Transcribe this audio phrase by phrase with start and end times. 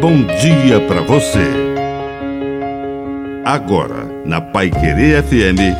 [0.00, 1.44] bom dia para você.
[3.44, 5.76] Agora, na Pai Querer FM,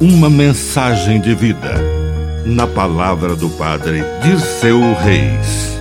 [0.00, 1.74] uma mensagem de vida.
[2.44, 5.78] Na palavra do Padre Dirceu Reis.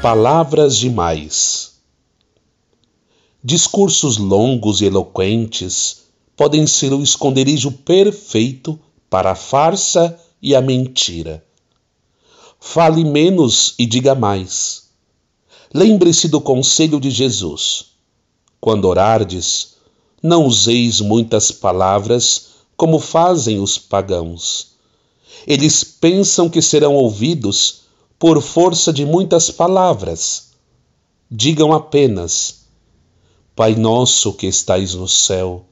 [0.00, 1.74] Palavras demais.
[3.44, 6.04] Discursos longos e eloquentes
[6.34, 8.80] podem ser o esconderijo perfeito
[9.10, 11.45] para a farsa e a mentira.
[12.68, 14.88] Fale menos e diga mais.
[15.72, 17.92] Lembre-se do conselho de Jesus.
[18.60, 19.76] Quando orardes,
[20.20, 24.72] não useis muitas palavras como fazem os pagãos.
[25.46, 27.82] Eles pensam que serão ouvidos
[28.18, 30.50] por força de muitas palavras.
[31.30, 32.66] Digam apenas:
[33.54, 35.64] Pai nosso que estais no céu.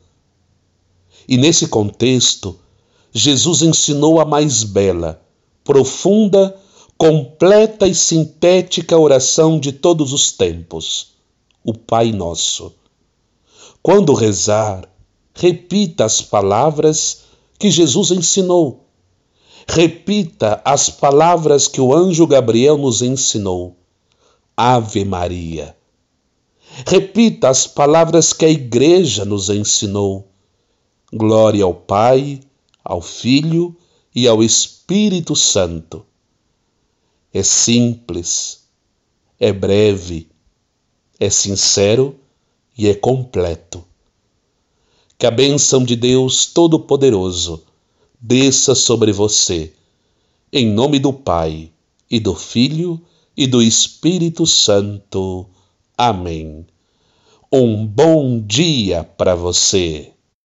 [1.26, 2.56] E nesse contexto,
[3.12, 5.20] Jesus ensinou a mais bela,
[5.64, 6.56] profunda
[6.96, 11.14] completa e sintética oração de todos os tempos,
[11.64, 12.72] o Pai Nosso.
[13.82, 14.88] Quando rezar,
[15.34, 17.24] repita as palavras
[17.58, 18.86] que Jesus ensinou.
[19.66, 23.76] Repita as palavras que o anjo Gabriel nos ensinou.
[24.56, 25.76] Ave Maria.
[26.86, 30.28] Repita as palavras que a Igreja nos ensinou.
[31.12, 32.40] Glória ao Pai,
[32.84, 33.76] ao Filho
[34.14, 36.04] e ao Espírito Santo
[37.34, 38.60] é simples,
[39.40, 40.28] é breve,
[41.18, 42.14] é sincero
[42.78, 43.84] e é completo.
[45.18, 47.64] Que a bênção de Deus Todo-Poderoso
[48.20, 49.72] desça sobre você,
[50.52, 51.72] em nome do Pai,
[52.08, 53.02] e do Filho,
[53.36, 55.46] e do Espírito Santo.
[55.98, 56.64] Amém.
[57.50, 60.13] Um bom dia para você.